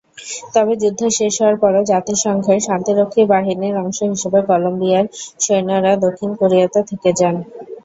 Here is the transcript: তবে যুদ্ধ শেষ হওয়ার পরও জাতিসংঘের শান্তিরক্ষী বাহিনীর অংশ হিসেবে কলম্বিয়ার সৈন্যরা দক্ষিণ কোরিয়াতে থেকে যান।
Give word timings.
তবে 0.53 0.73
যুদ্ধ 0.81 1.01
শেষ 1.17 1.33
হওয়ার 1.39 1.57
পরও 1.63 1.81
জাতিসংঘের 1.91 2.59
শান্তিরক্ষী 2.67 3.21
বাহিনীর 3.31 3.75
অংশ 3.83 3.99
হিসেবে 4.13 4.39
কলম্বিয়ার 4.49 5.05
সৈন্যরা 5.43 5.91
দক্ষিণ 6.05 6.31
কোরিয়াতে 6.39 6.79
থেকে 6.89 7.09
যান। 7.19 7.35